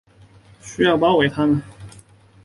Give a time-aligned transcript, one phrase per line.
[0.59, 1.61] 需要包围他们